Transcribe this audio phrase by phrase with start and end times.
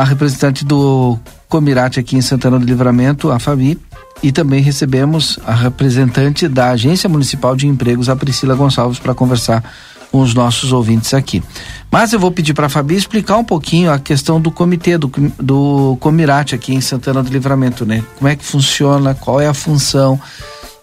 [0.00, 1.18] a representante do
[1.48, 3.78] Comirate aqui em Santana do Livramento, a Fabi,
[4.22, 9.64] e também recebemos a representante da Agência Municipal de Empregos, a Priscila Gonçalves, para conversar
[10.12, 11.42] com os nossos ouvintes aqui.
[11.90, 15.10] Mas eu vou pedir para a Fabi explicar um pouquinho a questão do comitê, do,
[15.40, 18.04] do Comirate aqui em Santana do Livramento, né?
[18.18, 20.20] Como é que funciona, qual é a função.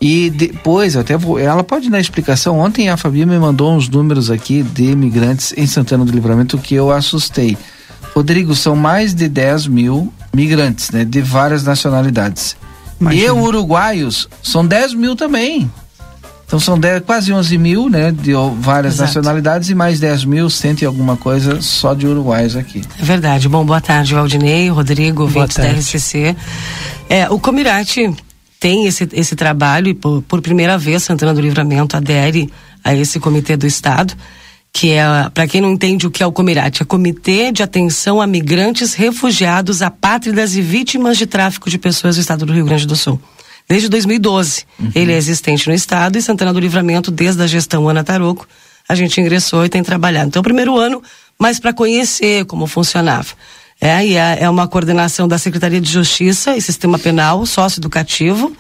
[0.02, 2.58] E depois, até vou, ela pode dar explicação.
[2.58, 6.74] Ontem a Fabi me mandou uns números aqui de imigrantes em Santana do Livramento que
[6.74, 7.56] eu assustei.
[8.16, 11.04] Rodrigo, são mais de 10 mil migrantes, né?
[11.04, 12.56] De várias nacionalidades.
[13.00, 13.26] Imagina.
[13.26, 15.70] E uruguaios são 10 mil também.
[16.46, 18.12] Então são 10, quase 11 mil, né?
[18.12, 19.08] De várias Exato.
[19.08, 22.84] nacionalidades e mais 10 mil, cento e alguma coisa só de uruguaios aqui.
[23.00, 23.50] É verdade.
[23.50, 26.36] Bom, boa tarde, Valdinei, Rodrigo, ouvintes da RCC.
[27.10, 28.14] É, o Comirate
[28.60, 33.20] tem esse, esse trabalho e por, por primeira vez Santana do Livramento adere a esse
[33.20, 34.14] comitê do Estado
[34.74, 38.20] que é, para quem não entende o que é o Comirate, é Comitê de Atenção
[38.20, 42.88] a Migrantes, Refugiados, Apátridas e Vítimas de Tráfico de Pessoas do Estado do Rio Grande
[42.88, 43.22] do Sul.
[43.70, 44.92] Desde 2012, uhum.
[44.96, 48.48] ele é existente no Estado e Santana do Livramento, desde a gestão Ana Taroco,
[48.90, 50.28] a gente ingressou e tem trabalhado.
[50.28, 51.02] Então, o primeiro ano,
[51.40, 53.30] mais para conhecer como funcionava.
[53.80, 58.56] É, e é, é uma coordenação da Secretaria de Justiça e Sistema Penal, sócio-educativo,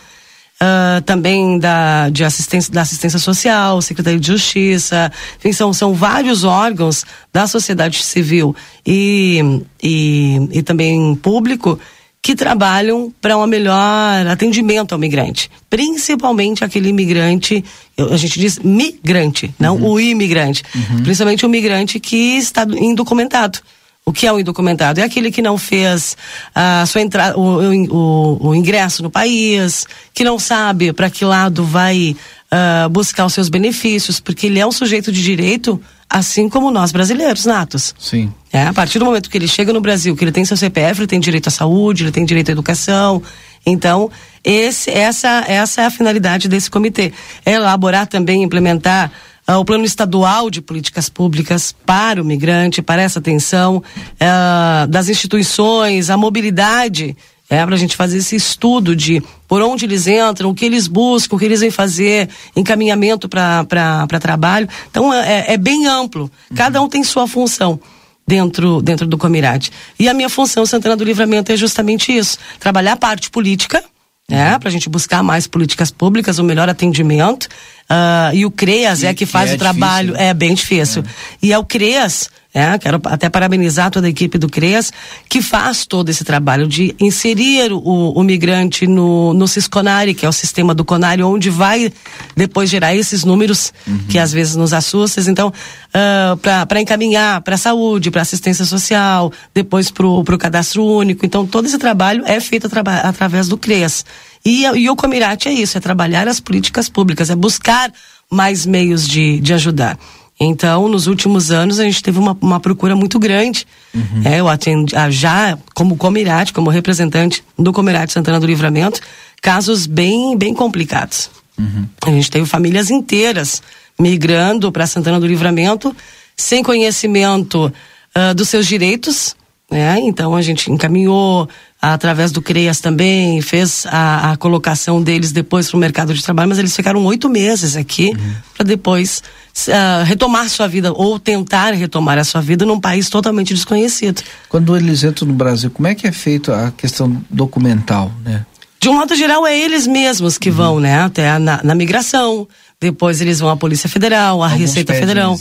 [0.64, 6.44] uh, também da, de assistência, da assistência social, Secretaria de Justiça, enfim, são, são vários
[6.44, 11.80] órgãos da sociedade civil e, e, e também público
[12.22, 17.64] que trabalham para um melhor atendimento ao migrante, principalmente aquele imigrante,
[17.98, 19.90] a gente diz migrante, não uhum.
[19.90, 21.04] o imigrante, uhum.
[21.04, 23.60] principalmente o migrante que está indocumentado.
[24.06, 25.00] O que é o indocumentado?
[25.00, 26.18] É aquele que não fez
[26.54, 31.64] a sua entrada, o, o, o, ingresso no país, que não sabe para que lado
[31.64, 32.14] vai
[32.52, 36.92] uh, buscar os seus benefícios, porque ele é um sujeito de direito, assim como nós
[36.92, 37.96] brasileiros, natos.
[37.98, 38.34] Sim.
[38.52, 41.00] É, a partir do momento que ele chega no Brasil, que ele tem seu CPF,
[41.00, 43.24] ele tem direito à saúde, ele tem direito à educação.
[43.66, 44.12] Então,
[44.44, 47.14] esse, essa, essa é a finalidade desse comitê.
[47.46, 49.12] É elaborar também, implementar
[49.48, 55.10] uh, o plano estadual de políticas públicas para o migrante, para essa atenção uh, das
[55.10, 57.16] instituições, a mobilidade,
[57.50, 60.88] é, para a gente fazer esse estudo de por onde eles entram, o que eles
[60.88, 64.68] buscam, o que eles vêm fazer, encaminhamento para trabalho.
[64.90, 66.32] Então é, é, bem amplo.
[66.56, 67.80] Cada um tem sua função
[68.26, 69.72] dentro, dentro do Comirate.
[70.00, 73.84] E a minha função, Santana do Livramento, é justamente isso: trabalhar a parte política,
[74.30, 77.46] né, para a gente buscar mais políticas públicas, o um melhor atendimento.
[77.84, 80.28] Uh, e o CREAS e, é que faz que é o trabalho, difícil.
[80.28, 81.04] é bem difícil.
[81.04, 81.06] É.
[81.42, 84.94] E é o CREAS é, quero até parabenizar toda a equipe do CREAS,
[85.28, 90.30] que faz todo esse trabalho de inserir o, o migrante no, no Cisconari, que é
[90.30, 91.92] o sistema do Conari, onde vai
[92.36, 94.06] depois gerar esses números uhum.
[94.08, 95.24] que às vezes nos assustam.
[95.28, 96.38] Então, uh,
[96.68, 101.26] para encaminhar para a saúde, para assistência social, depois para o cadastro único.
[101.26, 102.70] Então, todo esse trabalho é feito
[103.04, 104.06] através do CREAS.
[104.46, 107.92] E, e o Comirate é isso, é trabalhar as políticas públicas, é buscar
[108.30, 109.98] mais meios de, de ajudar.
[110.40, 113.66] Então, nos últimos anos, a gente teve uma, uma procura muito grande.
[113.94, 114.22] Uhum.
[114.26, 119.00] É, eu atendi ah, já como Comirate, como representante do Comirate Santana do Livramento,
[119.42, 121.30] casos bem, bem complicados.
[121.58, 121.86] Uhum.
[122.06, 123.62] A gente teve famílias inteiras
[124.00, 125.96] migrando para Santana do Livramento
[126.36, 127.72] sem conhecimento
[128.16, 129.36] uh, dos seus direitos.
[129.70, 130.00] Né?
[130.02, 131.48] Então, a gente encaminhou
[131.82, 136.50] através do CREAS também, fez a, a colocação deles depois para o mercado de trabalho,
[136.50, 138.36] mas eles ficaram oito meses aqui uhum.
[138.56, 139.22] para depois
[139.68, 144.22] uh, retomar sua vida ou tentar retomar a sua vida num país totalmente desconhecido.
[144.50, 148.46] Quando eles entram no Brasil, como é que é feito a questão documental, né?
[148.80, 150.56] De um modo geral, é eles mesmos que uhum.
[150.56, 151.04] vão, né?
[151.04, 152.46] Até na, na migração,
[152.82, 155.40] depois eles vão à Polícia Federal, à Alguns Receita Federal.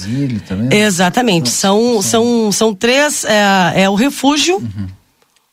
[0.71, 1.47] Exatamente.
[1.47, 3.25] Nossa, são, são, são três.
[3.25, 4.59] É, é o refúgio.
[4.59, 4.87] Uhum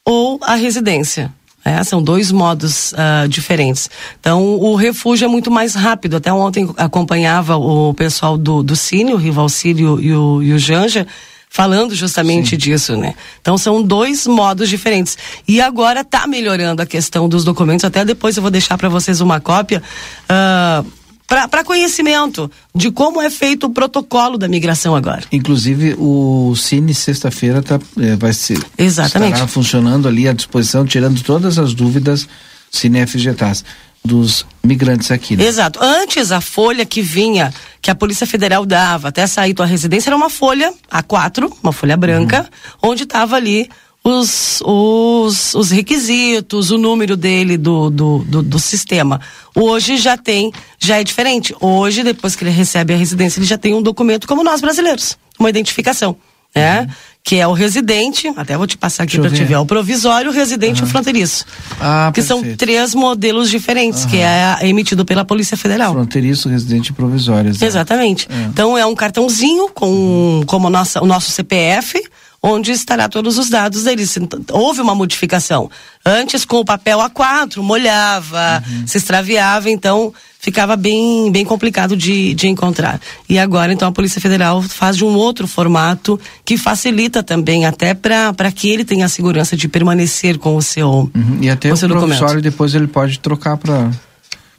[0.09, 1.31] ou a residência.
[1.63, 3.89] É, são dois modos uh, diferentes.
[4.19, 6.15] Então, o refúgio é muito mais rápido.
[6.17, 11.05] Até ontem acompanhava o pessoal do, do Cine, o Rivalcílio e o, e o Janja,
[11.49, 12.57] falando justamente Sim.
[12.57, 13.13] disso, né?
[13.41, 15.17] Então, são dois modos diferentes.
[15.47, 17.83] E agora está melhorando a questão dos documentos.
[17.83, 19.83] Até depois eu vou deixar para vocês uma cópia.
[20.29, 20.98] Uh,
[21.29, 25.23] para conhecimento de como é feito o protocolo da migração agora.
[25.31, 29.33] Inclusive o Cine sexta-feira tá, é, vai ser Exatamente.
[29.33, 32.27] estará funcionando ali à disposição, tirando todas as dúvidas
[32.71, 33.63] Cine FGTAS
[34.03, 35.35] dos migrantes aqui.
[35.35, 35.45] Né?
[35.45, 35.79] Exato.
[35.81, 40.15] Antes a folha que vinha, que a Polícia Federal dava até sair tua residência era
[40.15, 42.49] uma folha A4, uma folha branca,
[42.81, 42.91] uhum.
[42.91, 43.69] onde estava ali
[44.03, 49.19] os, os, os requisitos, o número dele do, do, do, do, sistema.
[49.53, 51.53] Hoje já tem, já é diferente.
[51.59, 55.17] Hoje, depois que ele recebe a residência, ele já tem um documento como nós brasileiros,
[55.37, 56.15] uma identificação,
[56.55, 56.81] né?
[56.81, 56.87] Uhum.
[57.23, 60.31] que é o residente, até vou te passar aqui para te ver, é o provisório,
[60.31, 60.87] o residente uhum.
[60.87, 61.45] e o fronteiriço.
[61.79, 62.45] Ah, que perfeito.
[62.45, 64.09] são três modelos diferentes, uhum.
[64.09, 65.91] que é emitido pela Polícia Federal.
[65.91, 67.51] Fronteiriço, residente e provisório.
[67.51, 68.27] Exatamente.
[68.31, 68.45] É.
[68.45, 72.01] Então é um cartãozinho com como nossa, o nosso CPF,
[72.41, 74.17] onde estará todos os dados deles.
[74.51, 75.69] Houve uma modificação.
[76.05, 78.87] Antes, com o papel A4, molhava, uhum.
[78.87, 82.99] se extraviava, então ficava bem, bem complicado de, de encontrar.
[83.27, 87.93] E agora, então, a Polícia Federal faz de um outro formato que facilita também, até
[87.93, 91.11] para que ele tenha a segurança de permanecer com o seu.
[91.13, 91.39] Uhum.
[91.41, 92.41] E até o, o seu documento.
[92.41, 93.91] depois ele pode trocar para.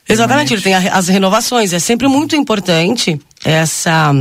[0.06, 1.73] Exatamente, ele tem as renovações.
[1.73, 4.12] É sempre muito importante essa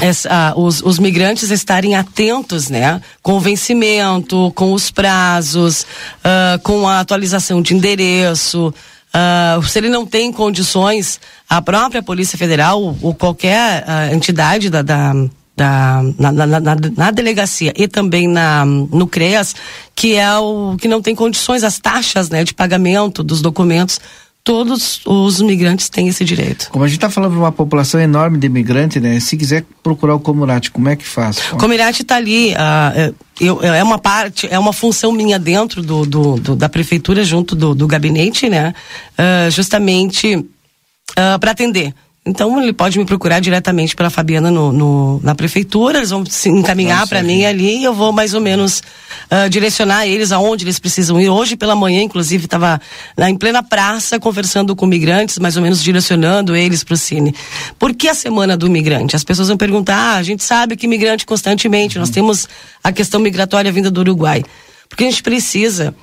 [0.00, 6.86] essa, os, os, migrantes estarem atentos, né, com o vencimento, com os prazos, uh, com
[6.86, 8.74] a atualização de endereço.
[9.08, 14.82] Uh, se ele não tem condições, a própria Polícia Federal ou qualquer uh, entidade da,
[14.82, 15.14] da,
[15.56, 19.56] da na, na, na, na, delegacia e também na, no CREAS,
[19.94, 23.98] que é o que não tem condições, as taxas né, de pagamento dos documentos
[24.46, 26.70] todos os migrantes têm esse direito.
[26.70, 29.18] Como a gente está falando de uma população enorme de imigrantes, né?
[29.18, 31.38] Se quiser procurar o Comirate, como é que faz?
[31.52, 36.06] O Comirate está ali, uh, eu, é uma parte, é uma função minha dentro do,
[36.06, 38.72] do, do da prefeitura, junto do, do gabinete, né?
[39.18, 41.92] Uh, justamente uh, para atender
[42.26, 46.48] então ele pode me procurar diretamente pela Fabiana no, no na prefeitura, eles vão se
[46.48, 48.82] encaminhar para mim ali e eu vou mais ou menos
[49.30, 51.28] uh, direcionar eles aonde eles precisam ir.
[51.28, 52.80] Hoje pela manhã, inclusive, estava
[53.28, 57.32] em plena praça conversando com migrantes, mais ou menos direcionando eles para o Cine.
[57.78, 59.14] Por que a semana do migrante?
[59.14, 62.00] As pessoas vão perguntar, ah, a gente sabe que migrante constantemente, uhum.
[62.00, 62.48] nós temos
[62.82, 64.42] a questão migratória vinda do Uruguai.
[64.88, 65.94] Porque a gente precisa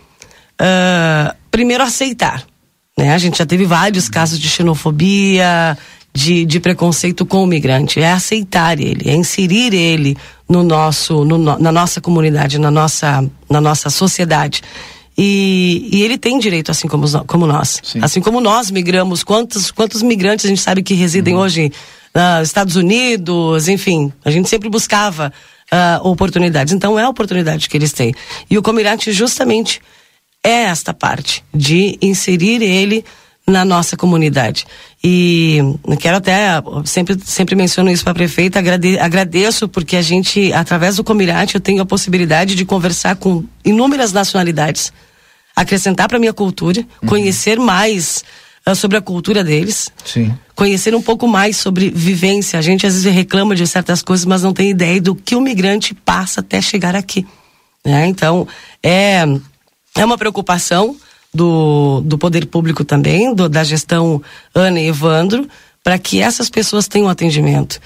[0.53, 2.45] uh, primeiro aceitar.
[2.97, 3.13] Né?
[3.13, 5.77] A gente já teve vários casos de xenofobia,
[6.13, 10.15] de, de preconceito com o migrante, é aceitar ele, é inserir ele
[10.47, 14.61] no nosso, no, na nossa comunidade, na nossa, na nossa sociedade.
[15.17, 17.79] E, e ele tem direito, assim como, como nós.
[17.83, 17.99] Sim.
[18.01, 21.41] Assim como nós migramos, quantos, quantos migrantes a gente sabe que residem uhum.
[21.41, 21.71] hoje
[22.13, 25.33] nos Estados Unidos, enfim, a gente sempre buscava
[25.71, 26.73] uh, oportunidades.
[26.73, 28.13] Então é a oportunidade que eles têm.
[28.49, 29.81] E o Comirante justamente
[30.43, 33.03] é esta parte de inserir ele
[33.45, 34.65] na nossa comunidade.
[35.03, 35.59] E
[35.99, 40.95] quero até, sempre, sempre menciono isso para a prefeita, agrade, agradeço porque a gente, através
[40.95, 44.93] do Comirate, eu tenho a possibilidade de conversar com inúmeras nacionalidades,
[45.55, 47.09] acrescentar para minha cultura, uhum.
[47.09, 48.23] conhecer mais
[48.65, 50.33] uh, sobre a cultura deles, Sim.
[50.55, 52.57] conhecer um pouco mais sobre vivência.
[52.57, 55.41] A gente às vezes reclama de certas coisas, mas não tem ideia do que o
[55.41, 57.27] migrante passa até chegar aqui.
[57.85, 58.07] Né?
[58.07, 58.47] Então,
[58.81, 59.25] é,
[59.97, 60.95] é uma preocupação
[61.33, 64.21] do, do poder público também, do, da gestão
[64.53, 65.47] Ana e Evandro,
[65.83, 67.79] para que essas pessoas tenham atendimento.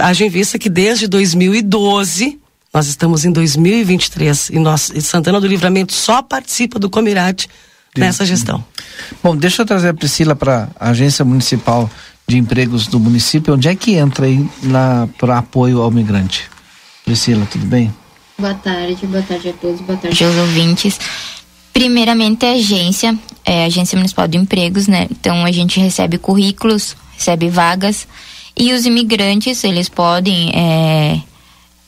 [0.00, 2.38] Haja em vista que desde 2012,
[2.72, 7.48] nós estamos em 2023 e nós, e Santana do Livramento só participa do Comirate
[7.96, 8.64] nessa gestão.
[9.22, 11.90] Bom, deixa eu trazer a Priscila para a Agência Municipal
[12.26, 13.54] de Empregos do município.
[13.54, 14.48] Onde é que entra aí
[15.18, 16.48] para apoio ao migrante?
[17.04, 17.92] Priscila, tudo bem?
[18.38, 20.98] Boa tarde, boa tarde a todos, boa tarde aos ouvintes.
[21.72, 25.06] Primeiramente, a agência, é a Agência Municipal de Empregos, né?
[25.10, 28.06] Então, a gente recebe currículos, recebe vagas,
[28.56, 31.20] e os imigrantes, eles podem é,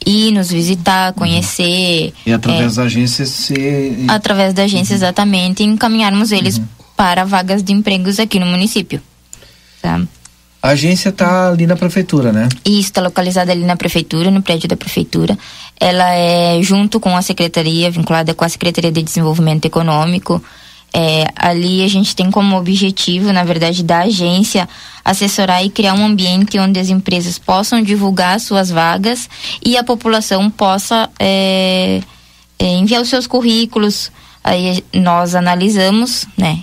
[0.06, 1.18] ir nos visitar, uhum.
[1.18, 2.12] conhecer.
[2.24, 4.04] E através é, da agência se.
[4.08, 4.98] Através da agência, uhum.
[4.98, 6.64] exatamente, encaminharmos eles uhum.
[6.96, 9.00] para vagas de empregos aqui no município.
[9.82, 10.00] Tá?
[10.64, 12.48] A agência está ali na prefeitura, né?
[12.64, 15.36] Isso, está localizada ali na prefeitura, no prédio da prefeitura.
[15.78, 20.42] Ela é junto com a secretaria, vinculada com a Secretaria de Desenvolvimento Econômico.
[20.90, 24.66] É, ali a gente tem como objetivo, na verdade, da agência
[25.04, 29.28] assessorar e criar um ambiente onde as empresas possam divulgar suas vagas
[29.62, 32.00] e a população possa é,
[32.58, 34.10] é, enviar os seus currículos.
[34.42, 36.60] Aí nós analisamos, né?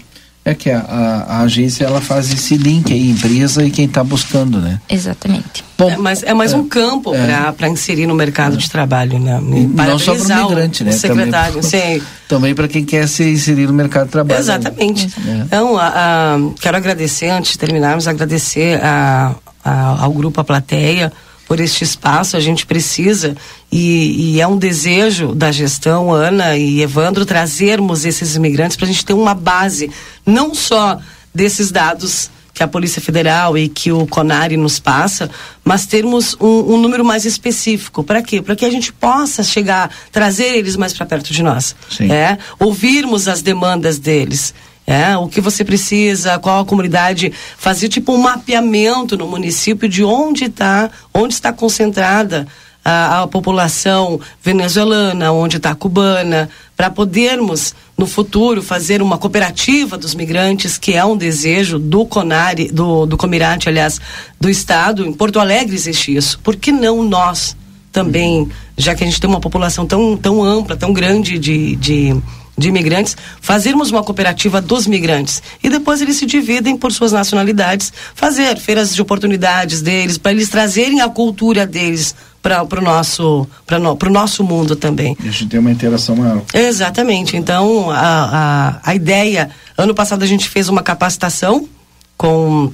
[0.50, 4.02] É que a, a, a agência ela faz esse link aí, empresa e quem está
[4.02, 4.80] buscando, né?
[4.88, 5.64] Exatamente.
[5.78, 9.20] Bom, é, mas é mais é, um campo é, para inserir no mercado de trabalho,
[9.20, 9.40] né?
[9.40, 10.90] Não só para o migrante, né?
[10.90, 14.40] Secretário, também, também para quem quer se inserir no mercado de trabalho.
[14.40, 15.08] Exatamente.
[15.20, 15.44] Né?
[15.46, 21.12] Então, a, a, quero agradecer, antes de terminarmos, agradecer a, ao grupo A Plateia,
[21.50, 23.36] por este espaço, a gente precisa,
[23.72, 28.88] e, e, é um desejo da gestão, Ana e Evandro, trazermos esses imigrantes para a
[28.88, 29.90] gente ter uma base,
[30.24, 31.00] não só
[31.34, 35.28] desses dados que a Polícia Federal e que o CONARE nos passa,
[35.64, 38.04] mas termos um, um número mais específico.
[38.04, 38.40] Para quê?
[38.40, 41.74] Para que a gente possa chegar, trazer eles mais para perto de nós.
[41.90, 42.12] Sim.
[42.12, 42.38] É?
[42.60, 44.54] Ouvirmos as demandas deles.
[44.90, 50.02] É, o que você precisa, qual a comunidade, fazer tipo um mapeamento no município de
[50.02, 52.44] onde está, onde está concentrada
[52.84, 60.12] a, a população venezuelana, onde está cubana, para podermos no futuro fazer uma cooperativa dos
[60.12, 64.00] migrantes, que é um desejo do Conari, do, do Comirate, aliás,
[64.40, 65.06] do Estado.
[65.06, 66.40] Em Porto Alegre existe isso.
[66.40, 67.56] Por que não nós
[67.92, 72.20] também, já que a gente tem uma população tão, tão ampla, tão grande de, de
[72.56, 75.42] de imigrantes, fazermos uma cooperativa dos migrantes.
[75.62, 80.48] E depois eles se dividem por suas nacionalidades, fazer feiras de oportunidades deles, para eles
[80.48, 85.16] trazerem a cultura deles para o nosso, no, nosso mundo também.
[85.20, 86.42] A gente tem uma interação maior.
[86.54, 87.36] Exatamente.
[87.36, 89.50] Então, a, a, a ideia.
[89.76, 91.68] Ano passado a gente fez uma capacitação
[92.16, 92.72] com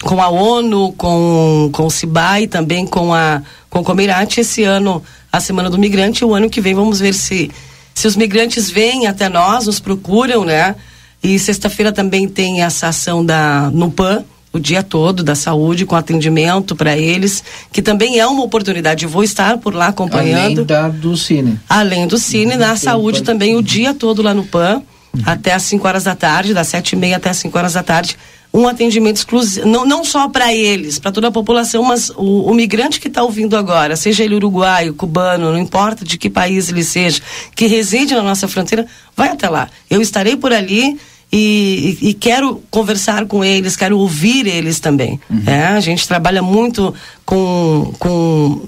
[0.00, 4.40] com a ONU, com, com o CIBAI, também com a com o Comirate.
[4.40, 6.24] Esse ano, a Semana do Migrante.
[6.24, 7.50] O ano que vem vamos ver se
[7.98, 10.76] se os migrantes vêm até nós, nos procuram, né?
[11.20, 16.76] E sexta-feira também tem essa ação da NUPAN, o dia todo da saúde com atendimento
[16.76, 19.04] para eles, que também é uma oportunidade.
[19.04, 20.60] Eu vou estar por lá acompanhando.
[20.60, 21.58] Além da, do Cine.
[21.68, 22.58] Além do Cine, uhum.
[22.58, 24.80] na saúde também o dia todo lá no PAN,
[25.12, 25.22] uhum.
[25.26, 27.82] até às 5 horas da tarde, das sete e meia até às 5 horas da
[27.82, 28.16] tarde
[28.52, 32.54] um atendimento exclusivo, não, não só para eles, para toda a população, mas o, o
[32.54, 36.82] migrante que está ouvindo agora, seja ele uruguaio, cubano, não importa de que país ele
[36.82, 37.20] seja,
[37.54, 38.86] que reside na nossa fronteira,
[39.16, 39.68] vai até lá.
[39.90, 40.98] Eu estarei por ali
[41.30, 45.20] e, e, e, quero conversar com eles, quero ouvir eles também.
[45.28, 45.42] Uhum.
[45.46, 46.94] É, a gente trabalha muito
[47.26, 48.62] com, com,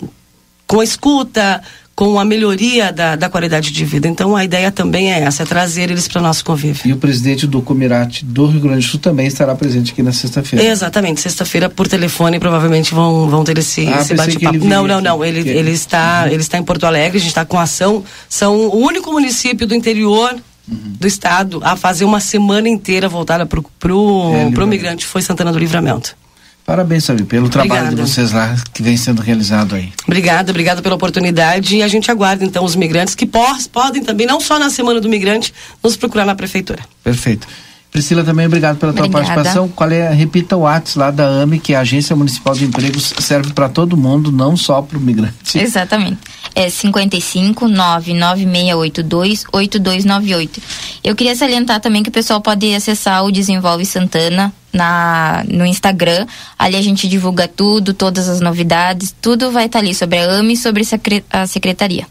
[0.67, 1.63] com a escuta,
[1.95, 4.09] com a melhoria da, da qualidade de vida.
[4.09, 6.83] Então a ideia também é essa, é trazer eles para o nosso convívio.
[6.87, 10.13] E o presidente do Comirate do Rio Grande do Sul também estará presente aqui na
[10.13, 10.65] sexta-feira.
[10.65, 14.65] Exatamente, sexta-feira por telefone provavelmente vão, vão ter esse, ah, esse bate-papo.
[14.65, 16.33] Não, não, não, ele, ele, ele, está, uhum.
[16.33, 19.75] ele está em Porto Alegre, a gente está com ação, são o único município do
[19.75, 20.35] interior
[20.69, 20.95] uhum.
[20.99, 25.59] do estado a fazer uma semana inteira voltada para o é, migrante foi Santana do
[25.59, 26.17] Livramento.
[26.65, 27.97] Parabéns, Sabi, pelo trabalho obrigada.
[28.05, 29.93] de vocês lá que vem sendo realizado aí.
[30.07, 33.29] Obrigada, obrigada pela oportunidade e a gente aguarda então os migrantes que
[33.73, 35.53] podem também, não só na Semana do Migrante,
[35.83, 36.81] nos procurar na Prefeitura.
[37.03, 37.47] Perfeito.
[37.91, 39.27] Priscila, também obrigado pela tua Obrigada.
[39.27, 39.69] participação.
[39.69, 43.13] Qual é, repita o WhatsApp lá da AME, que é a Agência Municipal de Empregos,
[43.19, 45.35] serve para todo mundo, não só para o migrante.
[45.59, 46.19] Exatamente.
[46.55, 50.63] É 55 99682 8298.
[51.03, 56.27] Eu queria salientar também que o pessoal pode acessar o Desenvolve Santana na, no Instagram.
[56.59, 60.55] Ali a gente divulga tudo, todas as novidades, tudo vai estar ali sobre a AME
[60.55, 60.85] e sobre
[61.31, 62.07] a secretaria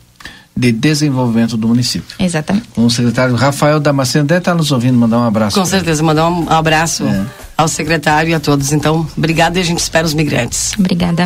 [0.56, 2.15] de Desenvolvimento do município.
[2.20, 2.68] Exatamente.
[2.75, 5.58] Com o secretário Rafael Damasceno, deve estar nos ouvindo, mandar um abraço.
[5.58, 7.25] Com certeza, mandar um abraço é.
[7.58, 8.74] ao secretário e a todos.
[8.74, 10.74] Então, obrigado e a gente espera os migrantes.
[10.77, 11.18] Obrigada.